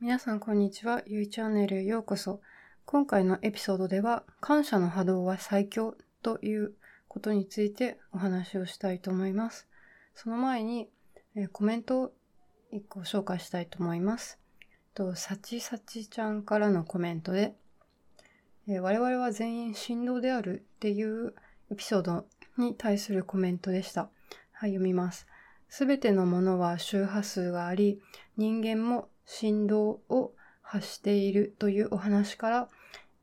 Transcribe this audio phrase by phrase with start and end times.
[0.00, 1.02] 皆さんこんにちは。
[1.06, 2.40] ゆいチャンネルへようこそ。
[2.84, 6.74] 今回のエピソードでは、感謝の波動は最強という
[7.08, 9.66] ことについてお話をしたいと思います。
[10.14, 10.88] その前に、
[11.34, 12.12] え、コメントを
[12.72, 14.38] 1個紹介したいと思います。
[14.94, 17.56] と、さちさちちゃんからのコメントで、
[18.68, 21.34] え、我々は全員振動であるっていう
[21.72, 22.24] エピソード
[22.56, 24.10] に対するコメントでした。
[24.52, 25.26] はい、読みます。
[25.68, 28.00] すべてのものは周波数があり、
[28.36, 30.32] 人間も振動を
[30.62, 32.68] 発しているというお話から、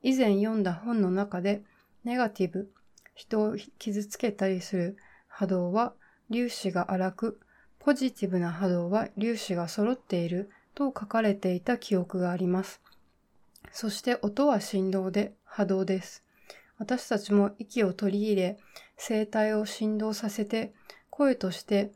[0.04, 1.64] 以前読んだ本の中で、
[2.04, 2.72] ネガティブ、
[3.16, 4.98] 人を傷つけたりする
[5.28, 5.94] 波動は
[6.32, 7.40] 粒子が荒く、
[7.80, 12.82] ポジティブな波動は粒子が揃っていると書かれていた記憶があります。
[13.72, 16.24] そして音は振動で波動です。
[16.78, 18.60] 私たちも息を取り入れ、
[18.96, 20.72] 声帯を振動させて、
[21.10, 21.92] 声として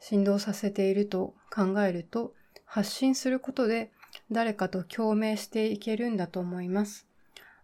[0.00, 2.34] 振動させていると考えると、
[2.74, 3.92] 発信することで
[4.32, 7.06] 誰かと共鳴していけるんだと思います。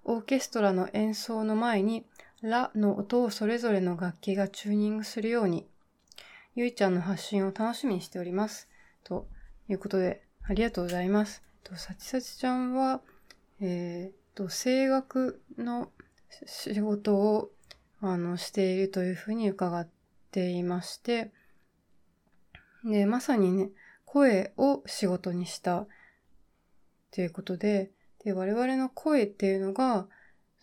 [0.04, 2.06] オーケストラの演奏の前に、
[2.42, 5.66] ラの音をそれぞれの楽器がチューニングするように、
[6.54, 8.68] ゆいちゃんの発信を楽しみにしております。
[9.02, 9.26] と
[9.68, 11.42] いうことで、ありがとうございます。
[11.64, 13.00] と、さちさちちゃんは、
[13.60, 15.90] えー、と、声楽の
[16.46, 17.50] 仕事を、
[18.00, 19.88] あの、しているというふうに伺っ
[20.30, 21.32] ていまして、
[22.84, 23.70] で、まさにね、
[24.12, 25.86] 声を仕事にした
[27.12, 27.92] ということで、
[28.24, 30.08] で、我々の声っていうのが、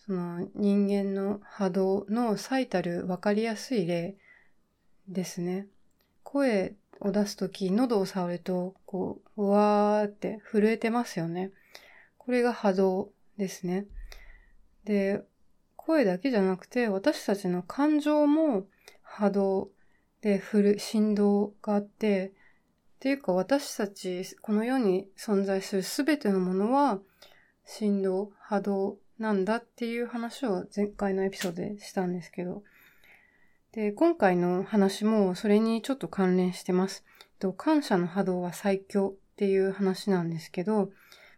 [0.05, 4.17] その人間の波動の最たるわかりやすい例
[5.07, 5.67] ですね。
[6.23, 11.51] 声を出すとき、喉を触ると、こう、うわーって震えてますよね。
[12.17, 13.85] これが波動ですね。
[14.83, 15.23] で、
[15.77, 18.67] 声だけじゃなくて、私たちの感情も
[19.03, 19.69] 波動
[20.19, 22.33] で振る、振動があって、
[22.97, 26.99] っていうか私たち、この世に存在するすべてのものは、
[27.63, 32.63] 振動、波動なんだっていう話を前回のエピソードでしたんですけど、
[33.71, 37.05] で、今回の話もそれにちょっと関連してます。
[37.37, 40.89] と感謝の波動は最強っていう話なんですけど、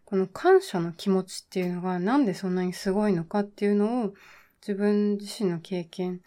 [0.05, 4.13] この感謝の気持ちっていうのがなんでそんなにすごいのかっていうのを
[4.61, 6.21] 自分自身の経験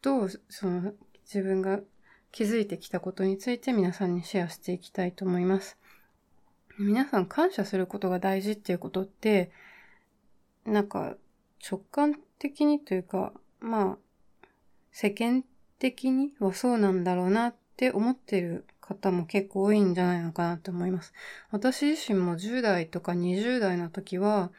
[0.00, 0.94] と、その
[1.26, 1.80] 自分が
[2.32, 5.78] 気づいてきたことについて皆さんにシェアしていきたいと思います。
[6.78, 9.50] 皆さん感謝することが大事っていうことって、
[10.64, 11.16] なんか
[11.68, 14.46] 直感的にというか、まあ、
[14.92, 15.44] 世間
[15.78, 21.12] 的にはそうなんだろうなって思ってる方も結構多いんじゃないのかなと思います。
[21.50, 24.50] 私自身も10代とか20代の時は、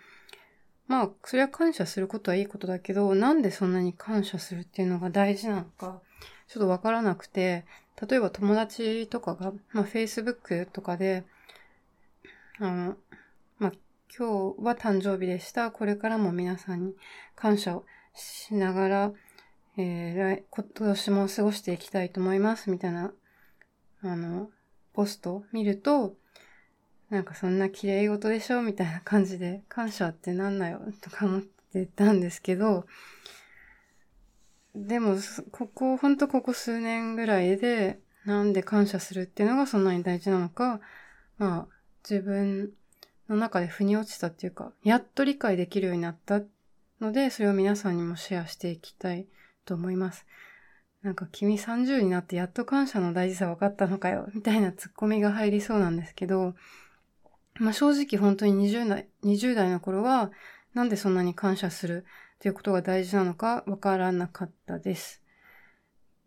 [0.88, 6.02] まあ、それは感謝することはいいことだけど、なんでそんなに感謝するっていうのが大事なのか、
[6.52, 7.64] ちょっとわからなくて、
[8.10, 11.24] 例えば友達とかが、まあ、Facebook とかで、
[12.60, 12.98] あの、
[13.58, 13.72] まあ、
[14.18, 15.72] 今日は誕生日でした。
[15.72, 16.96] これからも皆さんに
[17.36, 19.12] 感謝をしながら、
[19.78, 22.70] えー、今年も過ごしていきたいと思います。
[22.70, 23.14] みたいな、
[24.04, 24.50] あの、
[24.92, 26.16] ポスト見ると、
[27.10, 28.62] なんかそんな綺麗事でしょ？
[28.62, 30.82] みたいな感じで、感謝ってなんなよ？
[31.00, 31.42] とか思っ
[31.72, 32.86] てたんですけど、
[34.76, 35.18] でも、
[35.52, 40.80] ここ、ほんとここ数年ぐらいで、なんで感謝するっていうのがそんなに大事なのか、
[41.38, 41.76] まあ、
[42.08, 42.72] 自分
[43.28, 46.42] の中で腑に落ちたっていうか、やっと理解できるようになった
[47.00, 49.28] ので、それを皆さんにもシェアしていきたい
[49.66, 50.26] と思います。
[51.02, 56.54] なんか君30になってやっと感謝の大事さ分かったのかよ、みたいなツッコミが入りそうなんですけど、
[57.56, 60.32] まあ正直本当に20代、20代の頃は、
[60.74, 62.06] なんでそんなに感謝する
[62.42, 65.22] っていうことが大事なのかわからなかったです。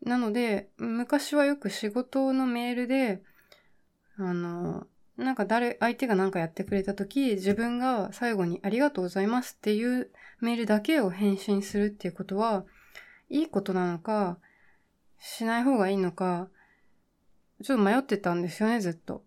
[0.00, 3.20] なので、昔はよく仕事のメールで、
[4.16, 4.86] あの、
[5.16, 12.64] なんか誰、相手が何かやってくれた時、自分が最後にありがとうございますっていうメールだけを返信するっていうことは、
[13.28, 14.38] いいことなのか、
[15.18, 16.48] しない方がいいのか、
[17.60, 19.24] ちょっと迷ってたんですよね、ずっと。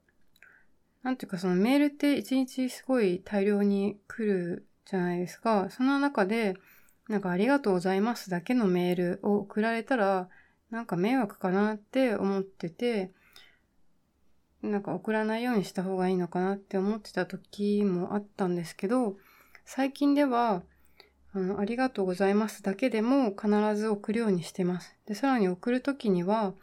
[1.04, 5.68] なんていうかそのメールって一日すごい大量に来るじゃないですか。
[5.70, 6.56] その中で、
[7.08, 10.30] なんかありがとうございますだけのメールを送られたら、
[10.70, 13.12] なんか迷惑かなって思ってて、
[14.62, 19.18] なんか送らないようにした方がいいのかなって思ってた時もあったんですけど、
[19.66, 20.64] 最近では、
[21.34, 24.98] あの、ありがとうございますだけでも必ず送るようにしてます。
[25.06, 26.54] で、さらに送るときには、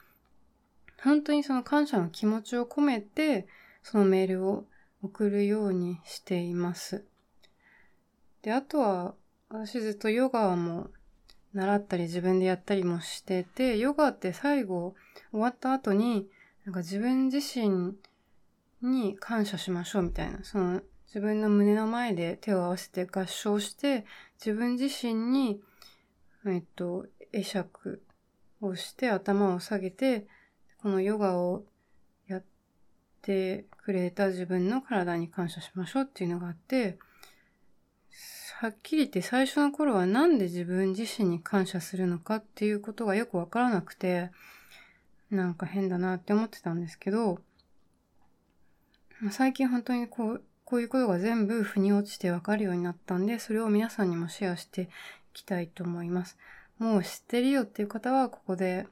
[1.02, 3.46] 本当にその感謝の気持ちを込めて、
[3.82, 4.66] そのメールを
[5.02, 7.04] 送るようにしています。
[8.42, 9.14] で、あとは、
[9.56, 10.90] 私ずっとヨガも
[11.52, 14.96] 習ったり自分でやったりもしてて、ヨガって最後
[15.30, 16.26] 終わった後に、
[16.64, 17.94] なんか自分自身
[18.82, 24.04] に感謝しましょうみたいな、その自分の胸の前で手を合わせて合唱して、
[24.44, 25.60] 自分自身に、
[26.48, 28.02] えっと、会釈
[28.60, 30.26] をして頭を下げて、
[30.82, 31.64] このヨガを
[32.26, 32.44] やっ
[33.22, 36.98] てくれた自分の体に感謝しましょうっていうのがあって、
[38.64, 44.30] はっきり言って最初の頃はなんで自分自身に感謝するのかっていうことがよくわからなくて、
[45.30, 47.40] なんか変だなって思ってたんですけど、
[49.30, 54.88] 最近本当にこう、こういうことが全部腑に落ちてわかるようになったんで、それを皆さんにもシェアしてい
[55.34, 56.38] きたいと思います。
[56.78, 58.86] もう知ってるよっていう方はここで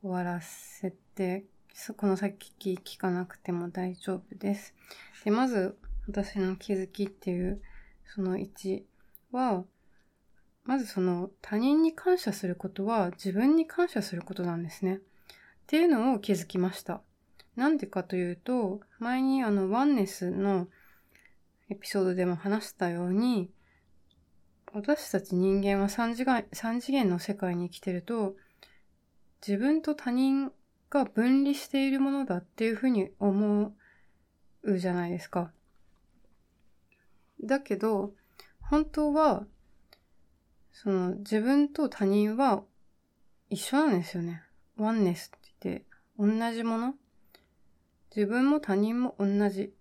[0.00, 1.44] 終わらせて、
[1.98, 4.72] この先聞かなくても大丈夫です。
[5.22, 5.76] で、まず
[6.06, 7.60] 私の気づきっていう
[8.06, 8.84] その1
[9.32, 9.64] は、
[10.64, 14.96] まずその他人に感謝することは自分に感謝することなんですね。
[14.96, 15.00] っ
[15.66, 17.02] ていうのを気づきました。
[17.56, 20.68] なんでかというと、前にあのワンネスの
[21.70, 23.50] エピソードでも話したように、
[24.72, 28.36] 私たち人間は3次元 ,3 次元の世界に生きてると、
[29.46, 30.52] 自分と他人
[30.90, 33.72] が分離しているものだっていうふうに思
[34.62, 35.52] うじゃないですか。
[37.42, 38.14] だけど、
[38.70, 39.46] 本当は、
[40.72, 42.62] その自分と他人は
[43.50, 44.42] 一緒なんですよね。
[44.76, 45.86] ワンネスって言って、
[46.18, 46.94] 同じもの？
[48.14, 49.72] 自分も他人も同じ。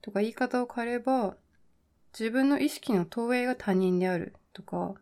[0.00, 1.36] とか言い方を変えれば、
[2.18, 4.94] 自分の意識の投影が他人であるとか、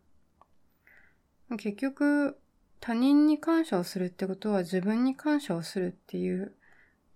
[1.57, 2.37] 結局、
[2.79, 6.53] 他人に感謝をするってことは自分に感謝をするっていう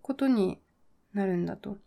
[0.02, 0.60] ことに
[1.14, 1.78] なるんだと。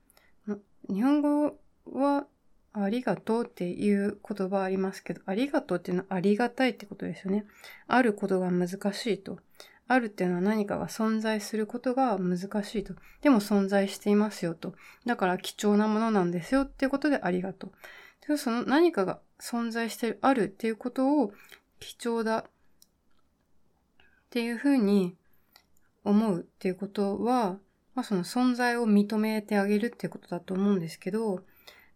[0.88, 2.26] 日本語は
[2.72, 7.44] ありがとうっていう言葉ありますけど、ありがとうっていうのはありがたいってことですよね。
[7.88, 9.38] あることが難しいと。
[9.88, 12.94] あるっていうのは何かが存在することが難しいと。
[13.22, 14.74] でも存在していますよと。
[15.04, 17.72] だから貴重なものなんですよっていうことでありがとう。
[18.28, 21.32] でその何かが存在してる、あるっていうことを
[21.80, 22.44] 貴重だっ
[24.30, 25.16] ていうふうに
[26.04, 27.58] 思うっていうことは、
[27.96, 31.42] まあ、その存在を認めてあげるっていうことだと思うんですけど、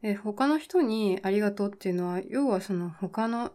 [0.06, 3.52] え他の人にありがとうっていうのは、要はその他の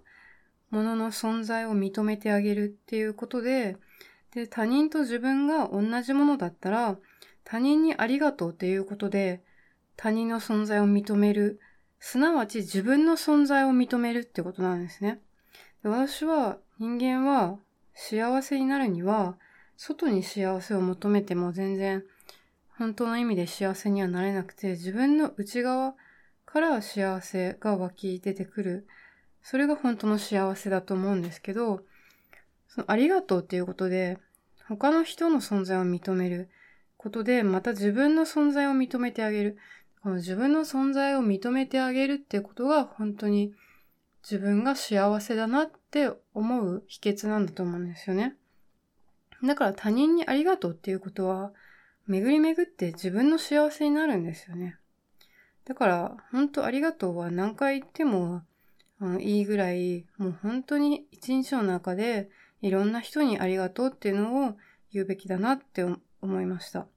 [0.72, 3.78] ものの存在を認めてあげるっていうことで、
[4.34, 6.98] で、他人と自分が同じものだったら、
[7.44, 9.44] 他人にありがとうっていうことで、
[9.96, 11.60] 他人の存在を認める。
[12.00, 15.22] すなわち自分の存在を認めるってことなんですね。
[15.84, 17.60] で私は人間は
[17.94, 19.38] 幸せになるには、
[19.78, 22.04] 外に幸せを求めても全然
[22.80, 25.94] 本当の意味で幸せにはなれなくて、自分の内側
[26.52, 28.88] から幸せが湧き出てくる。
[29.44, 31.82] それが本当の幸せだと思うんですけど、
[32.68, 34.18] そのありがとうっていうことで、
[34.68, 36.50] 他の人の存在を認める
[36.98, 39.58] ことで、また自分の存在を認めてあげる。
[40.02, 43.54] この自分の存在を認めてあげるってことが本当に
[44.24, 48.36] 自分が幸せだなって思う秘訣なんだと思うんですよね。
[49.44, 51.52] だから他人にありがとうっていうことは、
[52.08, 54.79] 巡り巡って自分の幸せになるんですよね。
[55.70, 58.42] だから、本当ありがとうは何回言っても
[59.20, 62.32] いいぐらい、もう本当に一日の中で
[62.64, 64.58] いろんな人にありがとうっていうのを
[64.92, 65.86] 言うべきだなって
[66.22, 66.88] 思いました。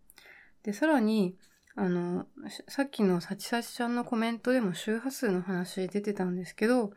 [0.62, 1.36] で、さらに、
[1.76, 2.26] あの、
[2.66, 6.94] さっきのさちさちちゃんのコメントでも周波数の話出てたんですけど、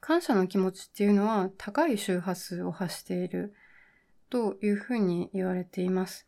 [0.00, 3.54] 感謝の気持ちっていうのは高い周波数を発している
[4.30, 6.24] というふうに言われています。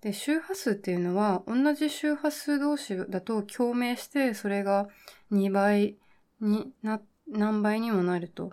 [0.00, 4.88] で、周波数っていうのは同じ周波数同士だと共鳴してそれが
[5.30, 5.96] 2倍
[6.40, 8.52] にな、何倍にもなると。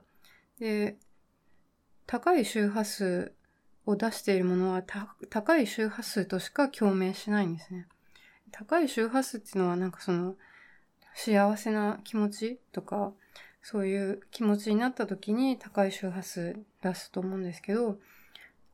[0.59, 0.97] で、
[2.05, 3.33] 高い周波数
[3.85, 4.83] を出しているものは
[5.29, 7.87] 高い周波数としか共鳴しないんですね。
[8.51, 10.35] 高い周波数っていうのはなんかその
[11.15, 13.13] 幸せな気持ちとか
[13.61, 17.99] そういう気持ちになった時に高い周波数出すと思うんですけど、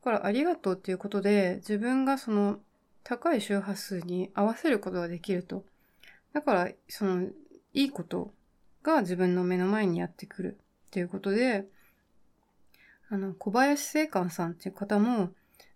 [0.04, 2.58] からありがとうっていうことで自分がその
[3.02, 5.64] 高い周波数に合わせることができると。
[6.32, 7.22] だからその
[7.72, 8.32] いいこと
[8.82, 11.66] が自分の目の前にやってくるっていうことで、
[13.08, 15.30] あの、小林聖寛さんっていう方も、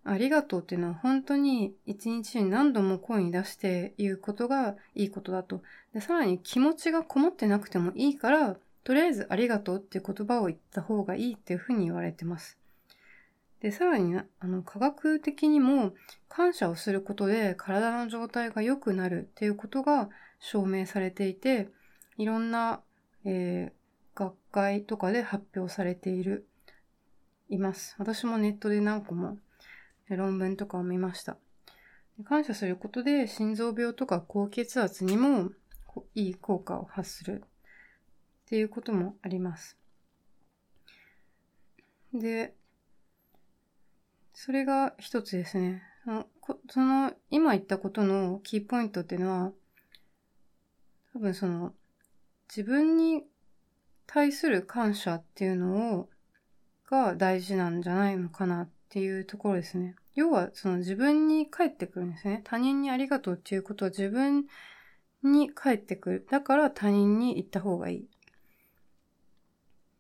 [0.04, 5.62] ありがとうっていうのは本当に一日に何度も声に出して言うことがいいことだと。
[5.92, 12.56] で、さらに気持ちがこもってなくてもいいから、とりあえずありがとうっていう言葉を言った方がいいっていうふうに言われてます。
[13.60, 15.94] で、さらに、あの、科学的にも
[16.28, 21.68] 感謝をすることで体の状態が良くなるっていうことが証明されていて、
[22.16, 22.82] いろんな、
[23.24, 26.46] えー、学会とかで発表されている
[27.48, 27.96] います。
[27.98, 29.38] 私もネットで何個も
[30.08, 31.36] 論文とかを見ました。
[32.24, 35.50] 感謝することで心臓病とか高血圧にも
[36.14, 37.48] いい効果を発するっ
[38.46, 39.78] ていうこともあります。
[42.12, 42.54] で、
[44.40, 45.83] それが一つですね。
[46.71, 49.52] その、今言ったことのキーポイントっていうのは、
[51.12, 51.75] 多分その、
[52.49, 53.25] 自分に
[54.07, 56.09] 対する感謝っていうのを、
[56.88, 59.97] が大事なんじゃないのかなっていうところですね。
[60.14, 62.42] 要は、その自分に返ってくるんですね。
[62.45, 64.47] 他人にありがとうっていうことは自分
[65.25, 66.26] に返ってくる。
[66.30, 68.09] だから他人に言った方がいい。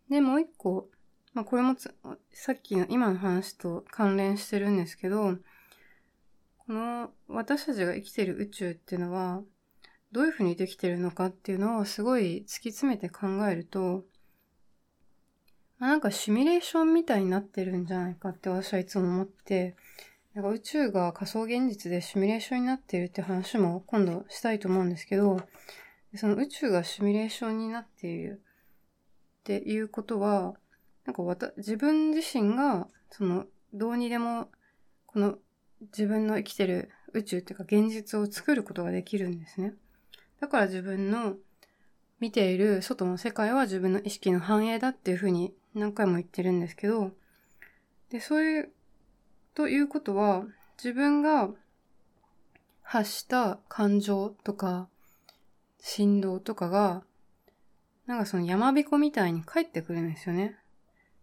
[0.08, 0.88] で、もう一個、
[1.34, 1.74] まあこれも
[2.32, 5.36] さっきの今の話と関連してるんですけど、
[6.58, 9.42] この私たちが生きてる宇宙っていうのは、
[10.12, 14.04] どういうふうにできてるのかっていうのをすごい突き詰めて考えると、
[15.78, 19.76] まあ、なんかシミュレーションみたいになってるんじゃないかって私はいつも思って、
[20.34, 25.40] なんか宇宙が仮想現実でシミュレーションになってるって話も今度したいと思うんですけど、
[26.16, 28.42] その宇宙がシミュレーションになっている
[29.40, 30.54] っていうことは、
[31.08, 34.50] なんかわた自分自身が、その、どうにでも、
[35.06, 35.38] この
[35.80, 39.72] 自分の生きてる宇宙っていうか現実を作ることができるんですね。
[40.38, 41.36] だから自分の
[42.20, 47.12] 見ている外の世界は自分の意識の反映だっていうふうに何回も言ってるんですけど、
[48.10, 48.72] で、そういう、
[49.54, 50.44] ということは、
[50.76, 51.48] 自分が
[52.82, 54.90] 発した感情とか、
[55.80, 57.02] 振動とかが、
[58.04, 60.57] なんかその山彦みたいに返ってくるんですよね。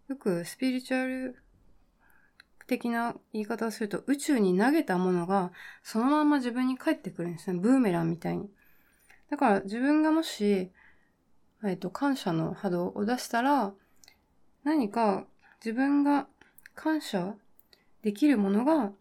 [0.08, 1.36] よくスピリチュアル
[2.68, 5.52] 的な言い方をすると、宇宙に投げたものが
[5.84, 7.60] そのまま自分に返ってくるんですね。
[7.60, 8.50] ブーメランみたいに。
[9.30, 10.72] だから自分がもし、
[11.64, 13.74] えっと、感謝の波動を出したら、
[14.64, 15.26] 何か
[15.64, 16.28] 自分が
[16.76, 17.36] 感謝
[18.02, 18.92] できるものが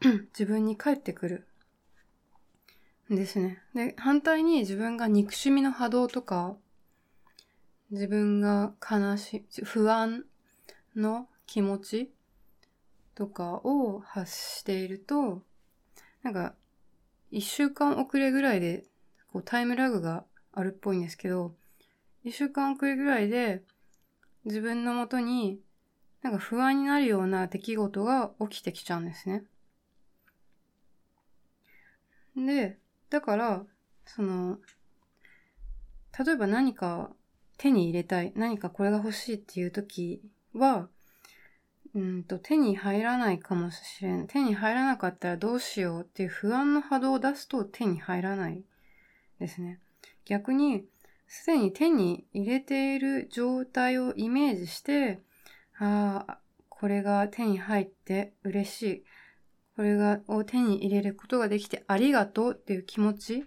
[0.32, 1.46] 自分に返ってくる。
[3.10, 3.60] ですね。
[3.74, 6.56] で、反対に自分が憎しみの波動とか、
[7.90, 10.24] 自分が悲しい、不安
[10.96, 12.12] の気持ち
[13.14, 15.42] とかを発していると、
[16.22, 16.54] なんか、
[17.30, 18.84] 一週間遅れぐらいで、
[19.32, 21.54] こうタイムラグがあるっぽいんですけど、
[22.22, 23.62] 一週間遅れぐらいで、
[24.44, 25.60] 自分のもとに
[26.22, 29.44] なんか不安になるような出来事が起きてきちゃうんですね。
[32.34, 32.78] で、
[33.10, 33.66] だから、
[34.06, 34.58] その、
[36.18, 37.10] 例えば何か
[37.58, 40.22] 手に入れたい、何かこれが欲しいっていう時
[40.54, 40.88] は、
[41.94, 44.26] うんと手に入らないかもしれん。
[44.26, 48.64] 手に入らなかったらどうしようっていう不安の波動を出すと手に入らない
[49.38, 49.80] ですね。
[50.24, 50.84] 逆に、
[51.26, 55.20] すでに手に入れている状態をイメージして、
[55.78, 59.04] ああ、これが手に入って嬉しい。
[59.76, 63.44] これが、を手に入れることができてありがとうっていう気持ち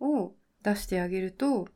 [0.00, 1.68] を出してあげると、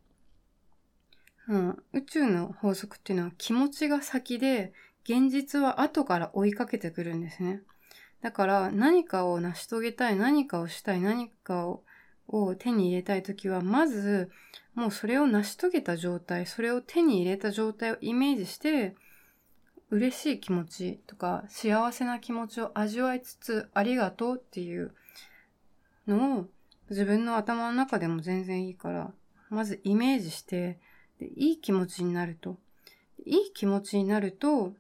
[1.49, 4.73] うん、宇宙の法則っていうのは気持ちが先で、
[5.05, 7.63] 現実は後から追いかけてくるんですね。
[8.23, 11.85] だから何かを成し遂げたい、何かをしたい、何かを
[12.29, 14.31] を手に入れたいときは、まず、
[14.75, 18.95] もうそれを成し遂げた状態、それを手に入れた状態をイメージして、
[19.91, 24.95] 嬉しい気持ちとか、幸せな気持ちを味わいつつ、ありがとうっていう
[26.07, 26.47] のを、
[26.91, 29.13] 自分の頭の中でも全然いいから、
[29.49, 30.81] まずイメージして、
[31.19, 32.59] でいい気持ちになると。
[33.25, 34.75] いい気持ちになると、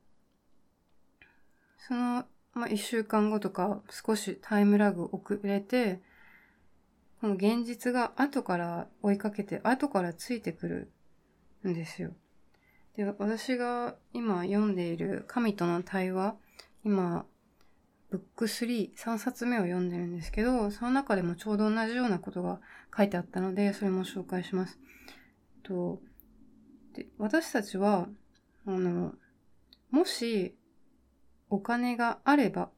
[1.78, 2.24] その、
[2.54, 6.00] まあ、一週間後とか少しタイムラグ遅れて、
[7.20, 10.90] この現実が後から追いかけて、後からついてくる
[11.68, 12.12] んですよ。
[12.96, 16.36] で、私が今読んでいる神との対話、
[16.84, 17.26] 今、
[18.10, 22.60] ブック3、3冊目を読んでるんですけど、その中でもちょうど同じようなことが
[22.96, 24.78] 書いてあったので、それも紹介します。
[25.62, 26.00] と
[27.18, 28.08] 私たちは、
[28.66, 29.14] あの、
[29.90, 30.54] もし、
[31.48, 32.70] お金があれば、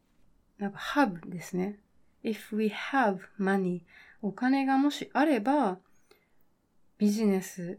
[0.58, 1.78] なんか have ですね。
[2.24, 3.82] if we have money
[4.20, 5.78] お金がもしあれば、
[6.98, 7.78] ビジネス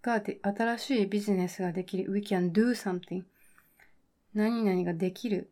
[0.00, 2.10] がで、新しいビジネスができる。
[2.10, 3.24] We can do something.
[4.34, 5.50] 何々ができる。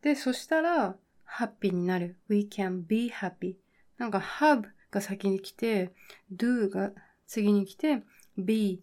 [0.00, 2.16] で、そしたら、ハッピーになる。
[2.28, 3.56] We can be happy.
[3.98, 5.92] なんか have が先に来て、
[6.34, 6.92] do が
[7.26, 8.02] 次に来て、
[8.38, 8.80] B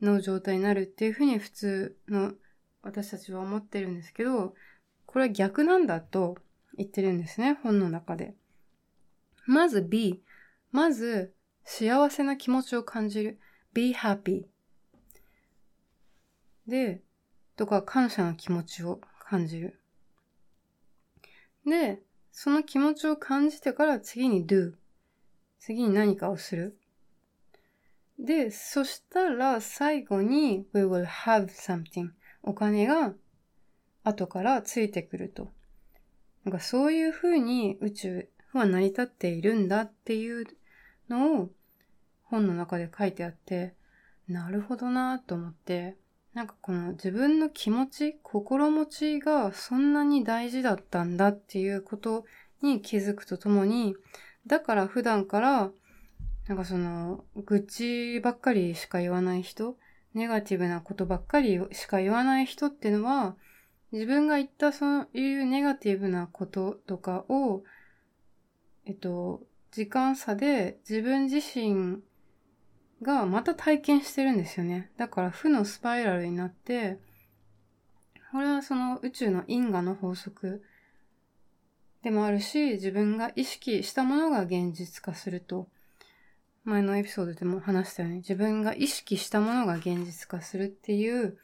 [0.00, 2.34] の状態になるっていうふうに普通の
[2.82, 4.54] 私たちは思ってるんですけど、
[5.06, 6.36] これは逆なんだと
[6.76, 8.34] 言ってるんですね、本の中で。
[9.46, 10.22] まず B。
[10.70, 11.34] まず
[11.64, 13.40] 幸せな気持ちを感じる。
[13.72, 14.46] be happy。
[16.66, 17.02] で、
[17.56, 19.80] とか感謝の気持ちを感じる。
[21.66, 24.74] で、その気持ちを感じてから次に do。
[25.58, 26.77] 次に何かをする。
[28.18, 32.10] で、そしたら最後に we will have something。
[32.42, 33.12] お金が
[34.04, 35.52] 後からついてくると。
[36.44, 40.46] なんかそういう風に宇宙は成り立っているんだっていう
[41.08, 41.50] のを
[42.24, 43.74] 本の中で書いてあって、
[44.26, 45.96] なるほどなと思って、
[46.34, 52.24] なんかこの自分の気持ち、心持ちがそんなに大事だったんだっていうこと
[52.62, 53.94] に気づくとともに、
[54.46, 55.70] だから普段から
[56.48, 59.76] なんかその、愚痴ばっかりしか言わない人、
[60.14, 63.36] ネガティブなことばっかりしか言わない人っていうのは、
[63.92, 67.64] 自分が言ったそういうネガティブなこととかを、
[68.86, 72.02] えっと、時間差で自分自身
[73.02, 74.90] がまた体験してるんですよね。
[74.96, 76.98] だから負のスパイラルになって、
[78.32, 80.62] これはその宇宙の因果の法則
[82.02, 85.68] でもあるし、自分が意識したものが現実化すると。
[86.68, 91.38] 前のエピソードでも話したように、自分が意識したものが現実化するっていう、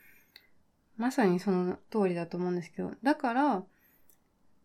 [0.98, 3.64] まさにその通りだと思うんですけど、だから、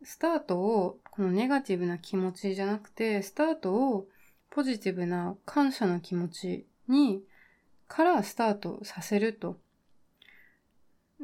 [0.03, 4.07] スタートを、このネガティブな気持ちじゃなくて、スタートを
[4.49, 7.23] ポジティブな感謝の気持ちに、
[7.87, 9.57] からスタートさせると。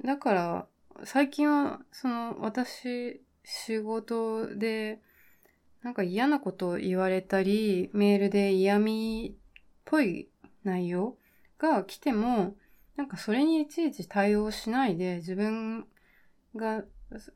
[0.04, 0.68] だから、
[1.04, 5.02] 最近は、その、私、仕事で、
[5.86, 9.40] なんか嫌なことを言われたり、メールで嫌味っ
[9.86, 10.30] ぽい
[10.64, 11.16] 内容
[11.60, 12.56] が来ても、
[12.96, 15.86] なんかそれにいちいち対応しないで、自分
[16.56, 16.84] が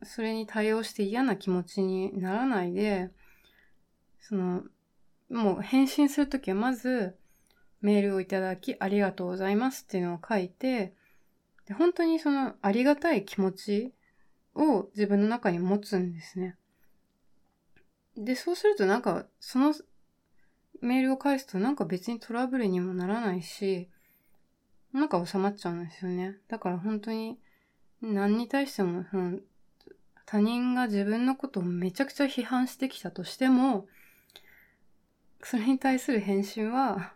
[0.01, 3.11] それに対応して嫌な気持ちにならないで、
[4.19, 4.63] その、
[5.29, 7.15] もう返信するときはまず、
[7.81, 10.95] メールをいただきありがとうございますっていうのを書いて、
[11.67, 13.93] で本当にそのありがたい気持ち
[14.55, 16.57] を自分の中に持つんですね。
[18.19, 19.73] で、そうするとなんか、その
[20.81, 23.89] メールを返すとなんか別にトラブルにもならないし、
[24.91, 26.37] なんか収まっちゃうんですよね。
[26.49, 27.39] だから本当に
[28.01, 29.39] 何に対しても、その
[30.25, 33.87] 他人が自分のことをめちゃくちゃ批判してきたとしても、
[35.41, 37.13] それに対する返信は、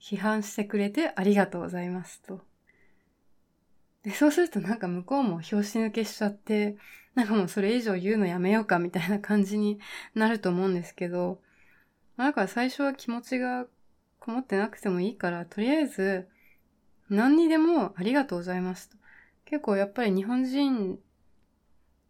[0.00, 2.40] 批判してくれてありがとうございますと。
[4.02, 6.76] で、そうするとなんか向こうも拍子抜けしちゃって、
[7.18, 9.80] なんかもうそれ以上言うのやめようかみたいな感じに
[10.14, 11.40] なると思うんですけど、
[12.16, 13.66] まあ、だか最初は気持ちが
[14.20, 16.28] こもってなくてもいいから、とりあえず
[17.10, 18.96] 何にでもありがとうございますと。
[19.46, 20.98] 結構やっぱり日本人っ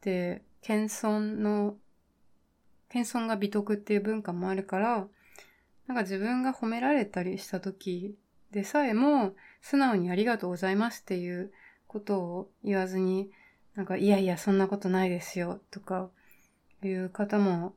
[0.03, 1.77] て謙遜の、
[2.91, 5.07] 謙遜が美徳っていう文化もあるから、
[5.87, 8.15] なんか自分が褒められたりした時
[8.51, 11.51] でさえも素直にありがとうございますっていう
[11.87, 13.31] ことを言わずに、
[13.79, 16.11] なんか、いやいや、そんなことないですよ、とか、
[16.83, 17.77] いう方も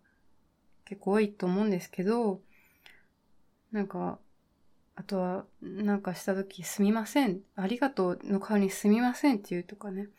[0.84, 2.42] 結構多いと思うんですけど、
[3.72, 4.18] なんか、
[4.96, 10.06] あとは、なんかした時、すみません、ありがとうの代わりにすみませんっていうとかね。
[10.06, 10.10] だ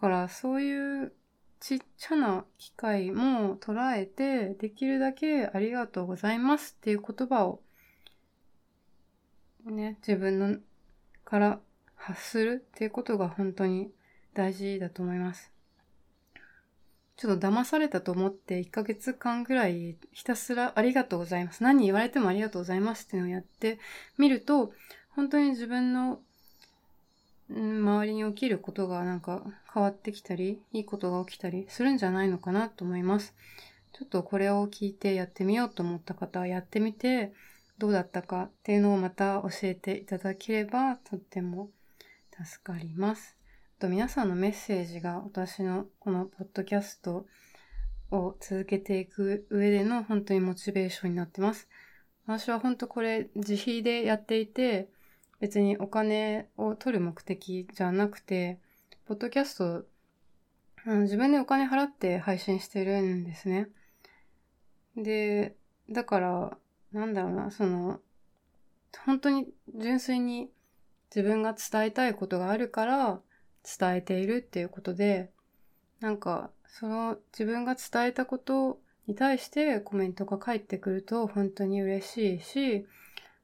[0.00, 1.14] から、そういう
[1.58, 7.62] ちっちゃな機会も捉えて、できるだけありがとうございますっていう言葉を、
[9.64, 10.58] ね、自分の
[11.24, 11.60] から
[11.94, 13.90] 発するっていうことが本当に
[14.34, 15.52] 大事だと思います。
[17.16, 21.62] ちょっと騙されたと思って1ヶ月間ぐらいひたすらありがとうございます。
[21.62, 23.78] 何言われてもありがとうございますっていうのをやって
[24.18, 24.72] みると、
[25.10, 26.20] 本当に自分の、
[27.48, 33.34] 周りに起きることがなんか変わってきたり、いいことが起きたりするんじゃないのかなと思います。
[33.92, 37.32] ちょっとこれを聞いてやってみようと思った方はやってみて、
[37.78, 41.70] どうだったかっていうのをまた教えていただければとっても
[42.44, 43.36] 助かります。
[43.82, 47.26] と皆さんのメッセージが私のこのポッドキャスト
[48.12, 51.68] を続けていく上での本当にモチベーションになってます。
[52.24, 54.88] 私は本当これ自費でやっていて、
[55.40, 58.60] 別にお金を取る目的じゃなくて、
[59.04, 59.84] ポッドキャスト、
[60.86, 63.66] 自分でお金払って配信してるんですね。
[64.96, 65.56] で、
[65.90, 66.56] だから、
[66.92, 67.98] なんだろうな、その、
[69.04, 70.52] 本当に純粋に
[71.12, 73.20] 自分が伝えたいことがあるから
[73.78, 75.30] 伝えているっていうことで、
[76.00, 82.86] なんか、その自分が伝えたことに対してコメントが返ってくると本当に嬉しいし、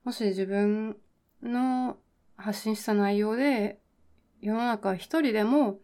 [0.04, 0.96] もし自分
[1.42, 1.98] の
[2.36, 3.78] 発信した内容で
[4.40, 5.78] 世の中一人でも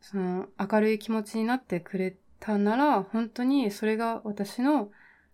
[0.00, 4.90] その明るい気持ちになってくれたなら本当にそれが私の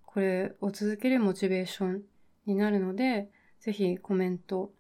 [0.07, 2.03] これを続けるモチベーション
[2.47, 3.29] になるので
[3.61, 4.73] ぜひコメント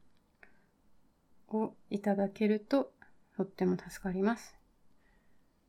[1.50, 2.92] をいただけると
[3.36, 4.54] とっても助かります。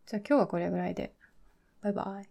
[0.07, 1.13] じゃあ今日はこれぐらいで。
[1.81, 2.30] バイバイ。